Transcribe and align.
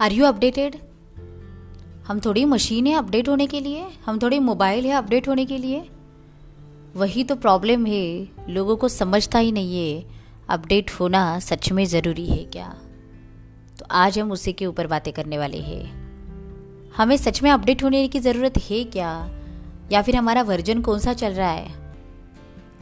Are 0.00 0.12
you 0.12 0.24
updated 0.24 0.76
हम 2.06 2.20
थोड़ी 2.20 2.44
machine 2.44 2.86
है 2.86 2.94
अपडेट 2.94 3.28
होने 3.28 3.46
के 3.46 3.60
लिए, 3.60 3.86
हम 4.06 4.18
थोड़ी 4.18 4.38
मोबाइल 4.38 4.84
है 4.84 4.92
अपडेट 4.92 5.28
होने 5.28 5.44
के 5.44 5.58
लिए। 5.58 5.88
वही 6.96 7.24
तो 7.24 7.36
प्रॉब्लम 7.36 7.86
है, 7.86 8.28
लोगों 8.48 8.76
को 8.76 8.88
समझता 8.88 9.38
ही 9.38 9.52
नहीं 9.52 9.94
है 9.94 10.04
अपडेट 10.48 10.90
होना 10.90 11.38
सच 11.38 11.72
में 11.72 11.86
ज़रूरी 11.86 12.26
है 12.26 12.44
क्या? 12.44 12.74
तो 13.78 13.86
आज 13.90 14.18
हम 14.18 14.32
उसी 14.32 14.52
के 14.52 14.66
ऊपर 14.66 14.86
बातें 14.86 15.12
करने 15.12 15.38
वाले 15.38 15.58
हैं। 15.58 15.92
हमें 16.96 17.16
सच 17.16 17.42
में 17.42 17.50
अपडेट 17.50 17.84
होने 17.84 18.08
की 18.08 18.20
ज़रूरत 18.20 18.58
है 18.70 18.84
क्या? 18.84 19.30
या 19.92 20.02
फिर 20.02 20.16
हमारा 20.16 20.42
वर्जन 20.42 20.80
कौन 20.80 20.98
सा 20.98 21.12
चल 21.12 21.32
रहा 21.32 21.50
है? 21.50 21.96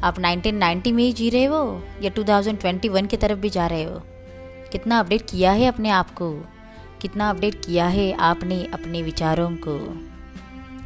आप 0.03 0.17
1990 0.19 0.93
में 0.93 1.05
ही 1.05 1.13
जी 1.13 1.31
रहे 1.31 1.45
हो 1.45 1.83
या 2.03 2.11
2021 2.11 3.07
की 3.07 3.17
तरफ़ 3.17 3.39
भी 3.39 3.51
जा 3.51 3.67
रहे 3.67 3.85
हो? 3.85 4.03
कितना 4.73 4.99
अपडेट 4.99 5.23
किया 5.23 5.53
है 5.53 5.67
अपने 5.67 5.91
आप 5.91 6.11
को? 6.11 6.45
कितना 7.03 7.31
अपडेट 7.31 7.65
किया 7.65 7.87
है 7.87 8.13
आपने 8.13 8.65
अपने 8.65 9.03
विचारों 9.03 9.51
को? 9.51 9.79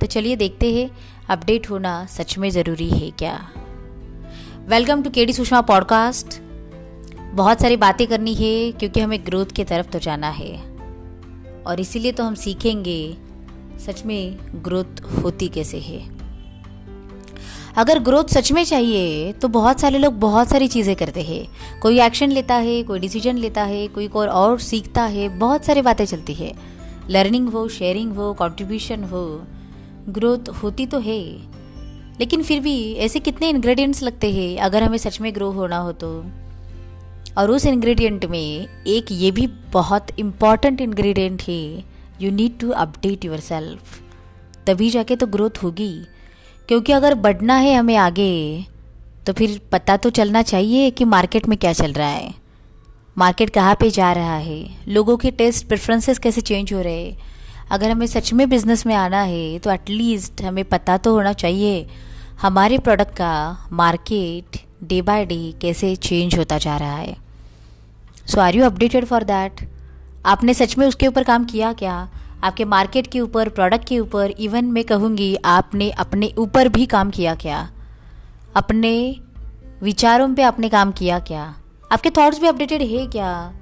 तो 0.00 0.06
चलिए 0.06 0.36
देखते 0.36 0.74
हैं, 0.74 0.90
अपडेट 1.28 1.70
होना 1.70 2.06
सच 2.06 2.38
में 2.38 2.50
ज़रूरी 2.50 2.90
है 2.90 3.10
क्या? 3.10 3.48
Welcome 4.68 5.02
to 5.02 5.10
KD 5.10 5.32
Sushma 5.32 5.60
podcast 5.60 6.40
बहुत 7.32 7.60
सारी 7.60 7.76
बातें 7.76 8.06
करनी 8.06 8.34
है, 8.34 8.72
क्योंकि 8.72 9.00
हमें 9.00 9.26
ग्रोथ 9.26 9.46
की 9.46 9.64
तरफ़ 9.64 9.86
तो 9.86 9.98
जाना 9.98 10.28
है। 10.28 10.76
और 11.66 11.80
इसीलिए 11.80 12.12
तो 12.12 12.24
हम 12.24 12.34
सीखेंगे, 12.34 13.16
सच 13.86 14.02
में 14.06 14.38
ग्रोथ 14.64 15.00
होती 15.22 15.48
कैसे 15.48 15.78
है। 15.78 16.15
अगर 17.76 17.98
ग्रोथ 17.98 18.24
सच 18.24 18.50
में 18.52 18.64
चाहिए 18.64 19.32
तो 19.32 19.48
बहुत 19.48 19.80
सारे 19.80 19.98
लोग 19.98 20.14
बहुत 20.20 20.48
सारी 20.48 20.68
चीज़ें 20.68 20.94
करते 20.96 21.22
हैं। 21.22 21.80
कोई 21.80 22.00
एक्शन 22.00 22.30
लेता 22.30 22.54
है, 22.54 22.82
कोई 22.82 22.98
डिसीज़न 22.98 23.36
लेता 23.36 23.64
है, 23.64 23.86
कोई 23.88 24.06
और 24.08 24.28
और 24.28 24.58
सीखता 24.60 25.02
है, 25.04 25.28
बहुत 25.38 25.64
सारी 25.64 25.82
बातें 25.82 26.04
चलती 26.04 26.34
है। 26.34 26.52
लर्निंग 27.10 27.48
हो 27.48 27.66
शेयरिंग 27.68 28.12
हो 28.12 28.32
कंट्रीब्यूशन 28.34 29.04
हो 29.04 29.24
ग्रोथ 30.10 30.48
होती 30.62 30.86
तो 30.86 30.98
है। 31.00 31.20
लेकिन 32.20 32.42
फिर 32.42 32.60
भी 32.60 32.92
ऐसे 32.94 33.20
कितने 33.20 33.48
इंग्रेडिएंट्स 33.48 34.02
लगते 34.02 34.32
हैं, 34.32 34.58
अगर 34.58 34.82
हमें 34.82 34.98
सच 34.98 35.20
में 35.20 35.34
ग्रो 35.34 35.50
होना 35.50 35.78
हो 35.78 35.92
तो। 35.94 36.10
और 37.38 37.50
उस 37.50 37.66
इंग्रेडिएंट 37.66 38.24
में 38.24 38.66
एक 38.86 39.06
ये 39.12 39.30
भी 39.30 39.46
बहुत 39.72 40.18
इंपॉर्टेंट 40.18 40.80
इंग्रेडिएंट 40.80 41.42
है 41.42 41.62
you 42.22 42.30
need 42.32 42.58
to 42.58 42.70
update 42.70 43.24
yourself 43.42 44.00
तभी 44.66 44.90
जाके 44.90 45.16
तो 45.16 45.26
ग्रोथ 45.26 45.62
होगी। 45.62 45.94
क्योंकि 46.68 46.92
अगर 46.92 47.14
बढ़ना 47.14 47.54
है 47.54 47.74
हमें 47.74 47.96
आगे 47.96 48.64
तो 49.26 49.32
फिर 49.32 49.60
पता 49.72 49.96
तो 49.96 50.10
चलना 50.10 50.42
चाहिए 50.42 50.90
कि 50.90 51.04
मार्केट 51.04 51.46
में 51.48 51.56
क्या 51.58 51.72
चल 51.72 51.92
रहा 51.92 52.08
है। 52.08 52.34
मार्केट 53.16 53.50
कहाँ 53.50 53.74
पे 53.74 53.90
जा 53.90 54.12
रहा 54.12 54.36
है? 54.36 54.68
लोगों 54.88 55.16
के 55.16 55.30
टेस्ट 55.30 55.66
प्रेफरेंसेस 55.68 56.18
कैसे 56.18 56.40
चेंज 56.40 56.72
हो 56.72 56.80
रहे 56.80 57.04
हैं? 57.04 57.16
अगर 57.70 57.90
हमें 57.90 58.06
सच 58.06 58.32
में 58.32 58.48
बिज़नेस 58.48 58.84
में 58.86 58.94
आना 58.94 59.20
है 59.20 59.58
तो 59.58 59.70
एटलीस्ट 59.70 60.42
हमें 60.42 60.64
पता 60.64 60.96
तो 60.96 61.12
होना 61.12 61.32
चाहिए, 61.32 61.86
हमारे 62.42 62.78
प्रोडक्ट 62.78 63.14
का 63.14 63.68
मार्केट 63.72 64.60
डे 64.84 65.00
बाय 65.02 65.24
डे 65.26 65.54
कैसे 65.62 65.94
चेंज 65.96 66.38
होता 66.38 66.58
जा 66.58 66.76
रहा 66.76 66.96
है। 66.96 67.16
So 68.26 68.40
are 68.40 68.56
you 68.56 68.64
updated 68.64 69.04
for 69.04 69.24
that 69.24 69.68
आपने 70.26 70.54
सच 70.54 70.76
में 70.78 70.86
उसके 70.86 71.06
ऊपर 71.06 71.24
काम 71.24 71.44
किया 71.44 71.72
क्या? 71.72 72.08
आपके 72.44 72.64
मार्केट 72.64 73.06
के 73.06 73.20
ऊपर 73.20 73.48
प्रोडक्ट 73.48 73.88
के 73.88 73.98
ऊपर 73.98 74.30
इवन 74.30 74.64
मैं 74.64 74.84
कहूँगी, 74.84 75.36
आपने 75.44 75.90
अपने 75.90 76.32
ऊपर 76.38 76.68
भी 76.68 76.86
काम 76.86 77.10
किया 77.10 77.34
क्या? 77.34 77.70
अपने 78.56 79.20
विचारों 79.82 80.34
पे 80.34 80.42
आपने 80.42 80.68
काम 80.68 80.92
किया 80.92 81.18
क्या? 81.18 81.56
आपके 81.92 82.10
थॉट्स 82.10 82.40
भी 82.40 82.46
अपडेटेड 82.46 82.82
है 82.82 83.06
क्या? 83.06 83.52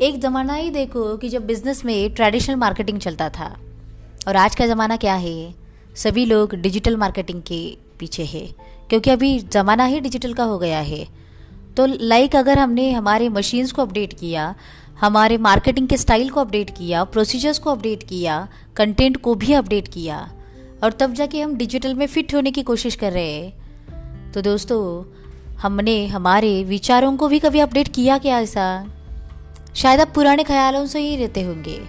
एक 0.00 0.20
ज़माना 0.20 0.54
ही 0.54 0.70
देखो 0.70 1.16
कि 1.16 1.28
जब 1.28 1.46
बिज़नेस 1.46 1.84
में 1.84 2.14
ट्रेडिशनल 2.14 2.56
मार्केटिंग 2.56 2.98
चलता 2.98 3.28
था। 3.28 3.56
और 4.28 4.36
आज 4.36 4.54
का 4.54 4.66
ज़माना 4.66 4.96
क्या 4.96 5.14
है? 5.14 5.54
सभी 5.96 6.24
लोग 6.24 6.54
डिजिटल 6.54 6.96
मार्केटिंग 6.96 7.42
के 7.42 7.78
पीछे 7.98 8.24
है। 8.24 8.46
क्योंकि 8.88 9.10
अभी 9.10 9.38
ज़माना 9.38 9.84
ही 9.84 10.00
डिजिटल 10.00 10.34
का 10.34 10.44
हो 10.44 10.58
गया 10.58 10.78
है। 10.78 11.22
तो 11.76 11.86
लाइक 11.86 12.36
अगर 12.36 12.58
हमने 12.58 12.92
हमारे 12.92 13.28
मशीन्स 13.28 13.72
को 13.72 13.82
अपडेट 13.82 14.12
किया 14.12 14.54
हमारे 15.00 15.36
मार्केटिंग 15.38 15.88
के 15.88 15.96
स्टाइल 15.96 16.28
को 16.30 16.40
अपडेट 16.40 16.70
किया 16.70 17.04
प्रोसीजर्स 17.04 17.58
को 17.58 17.70
अपडेट 17.70 18.02
किया 18.02 18.48
कंटेंट 18.76 19.16
को 19.16 19.34
भी 19.34 19.52
अपडेट 19.52 19.88
किया, 19.88 20.18
और 20.84 20.92
तब 20.92 21.12
जाके 21.12 21.40
हम 21.40 21.54
डिजिटल 21.56 21.94
में 21.94 22.06
फिट 22.06 22.34
होने 22.34 22.50
की 22.50 22.62
कोशिश 22.62 22.94
कर 22.94 23.12
रहे 23.12 23.32
हैं। 23.32 24.32
तो 24.32 24.42
दोस्तों, 24.42 24.80
हमने 25.58 26.06
हमारे 26.06 26.62
विचारों 26.64 27.16
को 27.16 27.28
भी 27.28 27.38
कभी 27.38 27.60
अपडेट 27.60 27.88
किया 27.88 28.18
क्या 28.18 28.38
ऐसा? 28.40 28.86
शायद 29.74 30.00
आप 30.00 30.12
पुराने 30.14 30.44
ख्यालों 30.44 30.86
से 30.86 31.00
ही 31.00 31.16
रहते 31.16 31.42
होंगे। 31.42 31.80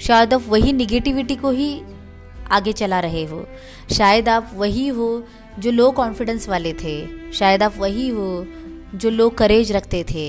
शायद 0.00 0.34
आप 0.34 0.44
वही 0.48 0.72
निगेटिविटी 0.72 1.36
को 1.36 1.50
ही 1.50 1.80
आगे 2.50 2.72
चला 2.72 3.00
रहे 3.00 3.24
हो। 3.24 3.46
शायद 3.92 4.28
आप 4.28 4.50
वही 4.54 4.86
हो 4.88 5.22
जो 5.58 5.70
लो 5.70 5.90
कॉन्फिडेंस 5.90 6.48
वाले 6.48 6.72
थे। 6.72 7.32
शायद 7.32 7.62
आप 7.62 7.74
वही 7.78 8.08
हो 8.08 8.46
जो 8.94 9.10
लो 9.10 9.28
करेज 9.30 9.72
रखते 9.72 10.04
थे। 10.04 10.28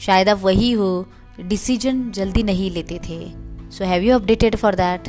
शायद 0.00 0.28
आप 0.28 0.40
वही 0.42 0.70
हो 0.72 1.06
डिसीज़न 1.40 2.10
जल्दी 2.10 2.42
नहीं 2.42 2.70
लेते 2.70 3.00
थे। 3.08 3.18
So 3.70 3.84
have 3.84 4.02
you 4.02 4.14
updated 4.14 4.56
for 4.56 4.74
that 4.74 5.08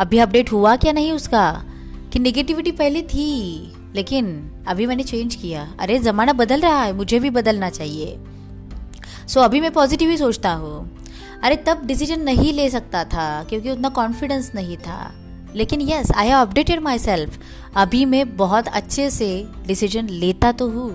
अभी 0.00 0.18
अपडेट 0.18 0.52
हुआ 0.52 0.76
क्या 0.76 0.92
नहीं 0.92 1.12
उसका? 1.12 1.64
कि 2.12 2.18
नेगेटिविटी 2.18 2.72
पहले 2.72 3.02
थी 3.02 3.72
लेकिन 3.94 4.26
अभी 4.68 4.86
मैंने 4.86 5.02
चेंज 5.02 5.34
किया। 5.34 5.74
अरे 5.80 5.98
ज़माना 5.98 6.32
बदल 6.32 6.60
रहा 6.60 6.82
है 6.82 6.92
मुझे 6.92 7.20
भी 7.20 7.30
बदलना 7.30 7.70
चाहिए। 7.70 8.18
सो 9.28 9.40
so, 9.40 9.44
अभी 9.44 9.60
मैं 9.60 9.70
पॉजिटिव 9.70 10.10
ही 10.10 10.16
सोचता 10.16 10.52
हूँ। 10.52 10.98
अरे 11.42 11.56
तब 11.56 11.86
डिसीज़न 11.86 12.20
नहीं 12.20 12.52
ले 12.52 12.70
सकता 12.70 13.04
था 13.04 13.44
क्योंकि 13.44 13.70
उतना 13.70 13.88
कॉन्फिडेंस 13.88 14.52
नहीं 14.54 14.76
था। 14.76 15.14
लेकिन 15.56 15.80
yes 15.80 16.12
I 16.12 16.28
have 16.28 16.38
updated 16.38 16.80
myself 16.98 17.38
अभी 17.76 18.04
मैं 18.04 18.36
बहुत 18.36 18.68
अच्छे 18.68 19.10
से 19.10 19.46
डिसीज़न 19.66 20.08
लेता 20.08 20.52
तो 20.52 20.68
हूँ। 20.68 20.90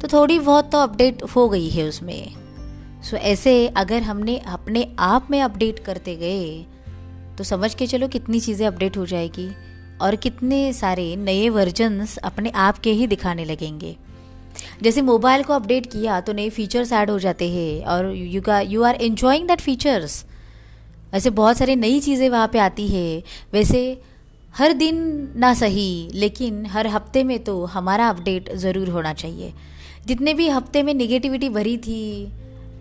तो 0.00 0.08
थोड़ी 0.08 0.38
बहुत 0.38 0.70
तो 0.72 0.78
अपडेट 0.78 1.22
हो 1.36 1.48
गई 1.48 1.68
है 1.68 1.88
उसमें। 1.88 2.45
सो 3.06 3.16
ऐसे 3.16 3.66
अगर 3.76 4.02
हमने 4.02 4.36
अपने 4.48 4.86
आप 4.98 5.26
में 5.30 5.40
अपडेट 5.42 5.78
करते 5.78 6.14
गए 6.16 6.64
तो 7.38 7.44
समझ 7.44 7.74
के 7.74 7.86
चलो 7.86 8.08
कितनी 8.08 8.40
चीज़ें 8.40 8.66
अपडेट 8.66 8.96
हो 8.96 9.04
जाएगी 9.06 9.48
और 10.00 10.16
कितने 10.16 10.72
सारे 10.72 11.04
नए 11.16 11.48
वर्जन्स 11.48 12.16
अपने 12.20 12.50
आप 12.50 12.78
के 12.78 12.92
ही 12.92 13.06
दिखाने 13.06 13.44
लगेंगे। 13.44 13.94
जैसे 14.82 15.02
मोबाइल 15.02 15.42
को 15.42 15.52
अपडेट 15.52 15.86
किया 15.86 16.20
तो 16.20 16.32
नए 16.32 16.48
फीचर्स 16.50 16.92
ऐड 16.92 17.10
हो 17.10 17.18
जाते 17.18 17.48
हैं 17.50 17.84
और 17.84 18.10
यू 18.14 18.40
का 18.42 18.60
you 18.62 18.82
are 18.82 18.94
enjoying 19.02 19.46
that 19.48 19.60
features 19.60 20.24
ऐसे 21.14 21.30
बहुत 21.32 21.58
सारी 21.58 21.76
नई 21.76 22.00
चीज़ें 22.00 22.28
वहाँ 22.28 22.48
पे 22.48 22.58
आती 22.58 22.86
है। 22.88 23.22
वैसे 23.52 23.82
हर 24.54 24.72
दिन 24.72 24.96
ना 25.36 25.52
सही, 25.54 26.08
लेकिन 26.14 26.64
हर 26.66 26.86
हफ़्ते 26.86 27.22
में 27.24 27.38
तो 27.44 27.64
हमारा 27.66 28.08
अपडेट 28.08 28.52
ज़रूर 28.54 28.88
होना 28.88 29.12
चाहिए। 29.14 29.52
जितने 30.06 30.34
भी 30.34 30.48
हफ़्ते 30.48 30.82
में 30.82 30.92
निगेटिविटी 30.94 31.48
भरी 31.50 31.76
थी 31.78 32.02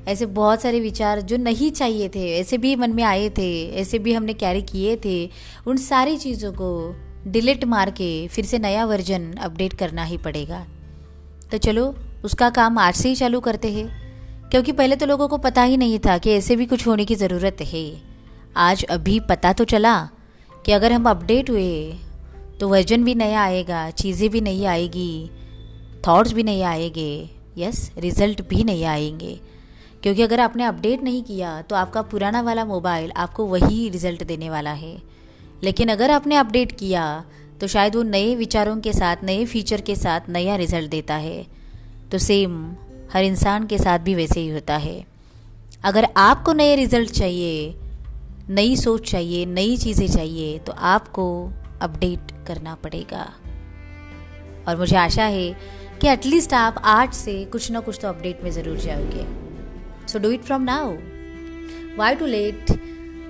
ऐसे 0.08 0.26
बहुत 0.26 0.62
सारे 0.62 0.80
विचार 0.80 1.22
जो 1.22 1.38
नहीं 1.38 1.72
चाहिए 1.72 2.10
थे, 2.10 2.40
ऐसे 2.40 2.58
भी 2.58 2.76
मन 2.76 2.92
में 2.92 3.04
आए 3.04 3.30
थे, 3.30 3.72
ऐसे 3.72 4.00
भी 4.00 4.14
हमने 4.14 4.34
कैरी 4.34 4.62
किए 4.62 4.96
थे, 5.06 5.30
उन 5.68 5.78
सारी 5.78 6.18
चीज़ों 6.18 6.52
को 6.52 6.96
डिलीट 7.28 7.66
मार 7.66 7.90
के 7.90 8.28
फिर 8.28 8.46
से 8.46 8.60
नया 8.60 8.86
वर्जन 8.86 9.34
अपडेट 9.34 9.74
करना 9.74 10.04
ही 10.04 10.18
पड़ेगा। 10.18 10.66
तो 11.52 11.58
चलो, 11.58 11.96
उसका 12.26 12.50
काम 12.50 12.78
आज 12.78 12.94
से 12.94 13.10
ही 13.10 13.16
चालू 13.16 13.40
करते 13.40 13.72
हैं। 13.72 14.06
क्योंकि 14.50 14.72
पहले 14.72 14.96
तो 14.96 15.06
लोगों 15.06 15.28
को 15.28 15.38
पता 15.38 15.64
ही 15.64 15.78
नहीं 15.78 16.00
था 16.00 16.18
कि 16.18 16.32
ऐसे 16.32 16.56
भी 16.56 16.66
कुछ 16.66 16.88
होने 16.88 17.06
की 17.06 17.16
ज़रूरत 17.16 17.58
है। 17.62 18.02
आज 18.58 18.84
अभी 18.84 19.20
पता 19.20 19.54
तो 19.54 19.64
चला 19.64 20.10
कि 20.66 20.72
अगर 20.72 20.92
हम 20.92 21.10
अपडेट 21.10 21.50
हुए 21.50 21.94
तो 22.60 22.70
वर्जन 22.70 23.04
भी 23.04 23.16
नया 23.16 23.44
आएगा, 23.44 23.90
चीज़ें 23.90 24.30
भी 24.30 24.42
नहीं 24.42 24.66
आएगी 24.66 25.30
थॉट्स 26.08 26.34
भी 26.34 26.44
नहीं 26.44 26.64
आएँगे 26.64 27.30
यस 27.58 27.92
रिज़ल्ट 27.98 28.48
भी 28.50 28.64
नहीं 28.64 28.86
आएँगे। 28.86 29.40
क्योंकि 30.06 30.22
अगर 30.22 30.40
आपने 30.40 30.64
अपडेट 30.64 31.04
नहीं 31.04 31.22
किया 31.24 31.62
तो 31.62 31.76
आपका 31.76 32.02
पुराना 32.02 32.42
वाला 32.42 32.64
मोबाइल 32.66 33.12
आपको 33.12 33.46
वही 33.46 33.88
रिज़ल्ट 33.90 34.24
देने 34.24 34.50
वाला 34.50 34.72
है। 34.72 34.98
लेकिन 35.64 35.90
अगर 35.90 36.12
आपने 36.12 36.36
अपडेट 36.36 36.72
किया 36.72 37.06
तो 37.62 37.68
शायद 37.68 37.96
वो 37.96 38.04
नए 38.04 38.36
विचारों 38.36 38.76
के 38.80 38.92
साथ, 38.94 39.24
नए 39.24 39.46
फीचर 39.46 39.82
के 39.82 39.96
साथ 39.96 40.30
नया 40.30 40.56
रिज़ल्ट 40.56 40.90
देता 40.92 41.16
है। 41.16 41.46
तो 42.12 42.18
सेम 42.18 42.76
हर 43.14 43.24
इंसान 43.24 43.66
के 43.68 43.78
साथ 43.78 44.00
भी 44.00 44.16
वैसे 44.16 44.40
ही 44.40 44.50
होता 44.50 44.76
है। 44.78 45.06
अगर 45.84 46.08
आपको 46.18 46.54
नए 46.54 46.76
रिज़ल्ट 46.76 47.12
चाहिए, 47.12 47.76
नई 48.50 48.76
सोच 48.76 49.10
चाहिए, 49.12 49.46
नई 49.46 49.78
चीज़ें 49.78 50.08
चाहिए 50.08 50.60
तो 50.60 50.72
आपको 50.72 51.26
अपडेट 51.82 52.32
करना 52.48 52.76
पड़ेगा। 52.76 53.26
और 54.68 54.78
मुझे 54.78 54.96
आशा 54.98 55.26
है 55.26 55.50
कि 56.02 56.08
एटलीस्ट 56.08 56.54
आप 56.54 56.82
आज 56.86 57.14
से 57.14 57.44
कुछ 57.46 57.72
ना 57.72 57.80
कुछ 57.80 58.00
तो 58.02 58.08
अपडेट 58.08 58.44
में 58.44 58.52
ज़रूर 58.52 58.78
जाओगे। 58.78 59.45
So 60.08 60.20
do 60.20 60.30
it 60.30 60.42
from 60.42 60.62
now 60.62 60.92
why 61.98 62.16
too 62.16 62.26
late 62.26 62.66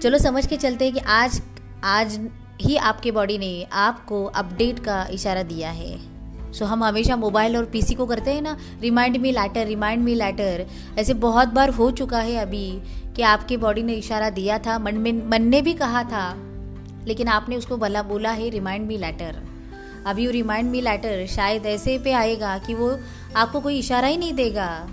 चलो 0.01 0.17
समझ 0.17 0.47
के 0.47 0.57
चलते 0.57 0.85
हैं 0.85 0.93
कि 0.93 0.99
आज 0.99 1.41
आज 1.83 2.29
ही 2.61 2.75
आपके 2.77 3.11
बॉडी 3.11 3.37
ने 3.37 3.67
आपको 3.73 4.23
अपडेट 4.25 4.79
का 4.79 5.07
इशारा 5.11 5.43
दिया 5.43 5.69
है। 5.69 6.15
सो 6.53 6.65
so, 6.65 6.71
हम 6.71 6.83
हमेशा 6.83 7.15
मोबाइल 7.15 7.57
और 7.57 7.65
पीसी 7.65 7.93
को 7.93 8.05
करते 8.05 8.31
हैं 8.31 8.41
ना 8.41 8.57
remind 8.81 9.17
me 9.17 9.31
later 9.31 9.65
remind 9.65 10.03
me 10.03 10.15
later 10.15 10.65
ऐसे 10.97 11.13
बहुत 11.13 11.47
बार 11.47 11.69
हो 11.69 11.91
चुका 11.91 12.19
है 12.19 12.35
अभी 12.35 12.81
कि 13.15 13.21
आपकी 13.21 13.57
बॉडी 13.57 13.83
ने 13.83 13.93
इशारा 13.93 14.29
दिया 14.29 14.59
था 14.59 14.79
मन 14.79 14.95
में 14.95 15.29
मन 15.29 15.41
ने 15.41 15.61
भी 15.61 15.73
कहा 15.73 16.03
था 16.03 16.35
लेकिन 17.07 17.27
आपने 17.27 17.55
उसको 17.55 17.77
भला 17.77 18.03
बोला 18.03 18.31
है 18.31 18.49
रिमाइंड 18.49 18.87
मी 18.87 18.97
लैटर 18.97 19.43
अभी 20.05 20.25
वो 20.25 20.31
रिमाइंड 20.31 20.69
मी 20.71 20.81
लैटर 20.81 21.27
शायद 21.27 21.65
ऐसे 21.65 21.97
पे 21.99 22.11
आएगा 22.11 22.57
कि 22.57 22.73
वो 22.73 22.99
आपको 23.35 23.59
कोई 23.59 23.79
इशारा 23.79 24.07
ही 24.07 24.17
नहीं 24.17 24.33
देगा। 24.33 24.89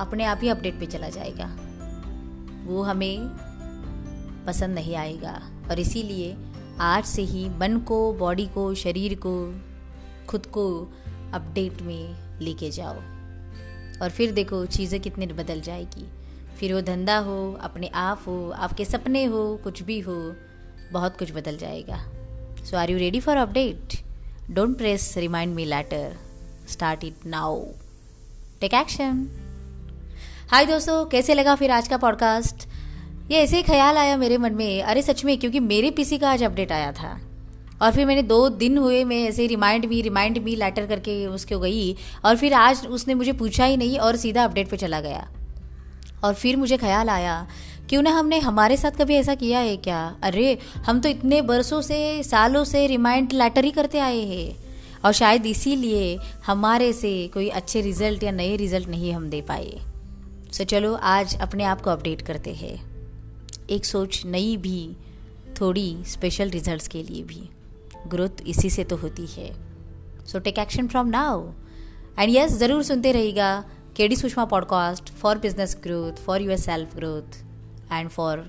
अपने 0.00 0.24
आप 0.24 0.38
ही 0.42 0.48
अपडेट 0.48 0.80
पे 0.80 0.86
चला 0.86 1.08
जाएगा। 1.08 1.56
वो 2.64 2.82
हमें 2.82 3.28
पसंद 4.46 4.74
नहीं 4.74 4.96
आएगा। 4.96 5.42
और 5.70 5.78
इसीलिए 5.78 6.36
आज 6.80 7.04
से 7.04 7.22
ही 7.22 7.48
मन 7.48 7.78
को 7.78 8.12
बॉडी 8.12 8.46
को, 8.46 8.74
शरीर 8.74 9.20
को, 9.26 9.60
खुद 10.28 10.46
को 10.46 10.92
अपडेट 11.34 11.82
में 11.82 12.16
लेके 12.40 12.70
जाओ। 12.70 12.94
और 14.02 14.10
फिर 14.10 14.32
देखो 14.32 14.66
चीज़ें 14.66 15.00
कितनी 15.00 15.26
बदल 15.26 15.60
जाएगी। 15.60 16.08
फिर 16.58 16.74
वो 16.74 16.80
धंधा 16.80 17.18
हो, 17.18 17.52
अपने 17.52 17.86
आप 17.86 18.24
हो, 18.26 18.50
आपके 18.50 18.84
सपने 18.84 19.24
हो, 19.24 19.60
कुछ 19.64 19.82
भी 19.82 20.00
हो, 20.00 20.34
बहुत 20.92 21.18
कुछ 21.18 21.32
बदल 21.32 21.56
जाएगा। 21.56 22.06
So 22.64 22.76
are 22.76 22.90
you 22.90 22.98
ready 22.98 23.20
for 23.20 23.36
update 23.36 24.04
don't 24.50 24.76
press 24.76 25.14
remind 25.18 25.54
me 25.54 25.64
later 25.64 26.16
start 26.68 27.04
it 27.04 27.26
now 27.26 27.64
take 28.60 28.74
action 28.74 29.28
hi 30.50 30.66
दोस्तों, 30.66 31.04
कैसे 31.04 31.34
लगा 31.34 31.54
फिर 31.54 31.70
आज 31.70 31.88
का 31.88 31.96
पॉडकास्ट 31.96 32.68
ये 33.30 33.38
ऐसे 33.38 33.56
ही 33.56 33.62
ख्याल 33.62 33.96
आया 33.96 34.16
मेरे 34.16 34.38
मन 34.38 34.52
में, 34.52 34.82
अरे 34.82 35.02
सच 35.02 35.24
में, 35.24 35.38
क्योंकि 35.38 35.60
मेरे 35.60 35.90
पीसी 35.90 36.18
का 36.18 36.30
आज 36.30 36.42
अपडेट 36.42 36.72
आया 36.72 36.92
था। 36.92 37.20
और 37.82 37.92
फिर 37.92 38.06
मैंने 38.06 38.22
दो 38.22 38.48
दिन 38.48 38.78
हुए, 38.78 39.04
मैं 39.04 39.24
ऐसे 39.24 39.46
remind 39.46 39.84
me 39.84 40.02
remind 40.02 40.38
me 40.38 40.56
later 40.56 40.86
करके 40.86 41.26
उसको 41.26 41.58
गई, 41.58 41.96
और 42.24 42.36
फिर 42.36 42.54
आज 42.54 42.86
उसने 42.86 43.14
मुझे 43.14 43.32
पूछा 43.32 43.64
ही 43.64 43.76
नहीं 43.76 43.98
और 43.98 44.16
सीधा 44.16 44.44
अपडेट 44.44 44.68
पे 44.68 44.76
चला 44.76 45.00
गया। 45.00 45.28
और 46.24 46.34
फिर 46.34 46.56
मुझे 46.56 46.76
ख्याल 46.76 47.08
आया, 47.08 47.46
क्यों 47.88 48.02
ना 48.02 48.10
हमने 48.10 48.38
हमारे 48.38 48.76
साथ 48.76 48.90
कभी 48.90 49.14
ऐसा 49.14 49.34
किया 49.34 49.58
है 49.58 49.76
क्या? 49.76 50.16
अरे, 50.22 50.58
हम 50.76 51.00
तो 51.00 51.08
इतने 51.08 51.42
बरसों 51.42 51.80
से, 51.82 52.22
सालों 52.22 52.64
से 52.64 52.86
रिमाइंड 52.86 53.32
लेटर 53.32 53.64
ही 53.64 53.70
करते 53.70 53.98
आए 53.98 54.20
हैं। 54.20 54.56
और 55.04 55.12
शायद 55.12 55.46
इसीलिए 55.46 56.18
हमारे 56.46 56.92
से 56.92 57.30
कोई 57.34 57.48
अच्छे 57.48 57.80
रिज़ल्ट 57.80 58.22
या 58.22 58.30
नए 58.30 58.56
रिज़ल्ट 58.56 58.88
नहीं 58.88 59.12
हम 59.12 59.30
दे 59.30 59.40
पाए। 59.40 59.93
सो 60.54 60.64
चलो, 60.64 60.92
आज 60.94 61.36
अपने 61.40 61.64
आप 61.64 61.80
को 61.80 61.90
अपडेट 61.90 62.20
करते 62.22 62.52
हैं। 62.54 62.74
एक 63.70 63.84
सोच 63.84 64.20
नई 64.26 64.56
भी, 64.56 64.96
थोड़ी 65.60 65.96
स्पेशल 66.06 66.50
रिजल्ट्स 66.50 66.88
के 66.88 67.02
लिए 67.02 67.22
भी। 67.22 67.48
ग्रोथ 68.08 68.42
इसी 68.46 68.70
से 68.70 68.84
तो 68.84 68.96
होती 68.96 69.26
है। 69.26 69.50
So 70.26 70.38
take 70.38 70.58
action 70.58 70.88
from 70.88 71.08
now 71.08 71.42
and 72.18 72.34
yes 72.34 72.52
ज़रूर 72.58 72.82
सुनते 72.82 73.12
रहेगा 73.12 73.48
KD 73.96 74.16
Sushma 74.16 74.44
podcast 74.44 75.10
for 75.12 75.38
business 75.38 75.76
growth 75.84 76.22
for 76.26 76.42
your 76.42 76.56
self 76.56 76.94
growth 76.96 77.38
and 77.92 78.08
for 78.08 78.44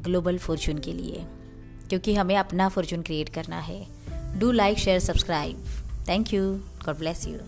global 0.00 0.38
fortune 0.38 0.78
के 0.78 0.92
लिए। 0.92 1.24
क्योंकि 1.88 2.14
हमें 2.14 2.36
अपना 2.36 2.68
फॉर्चून 2.68 3.02
क्रिएट 3.02 3.28
करना 3.28 3.60
है। 3.60 3.80
Do 4.38 4.50
like 4.52 4.78
share 4.78 4.98
subscribe 5.00 5.64
thank 6.08 6.34
you 6.34 6.52
God 6.86 6.98
bless 6.98 7.26
you 7.28 7.38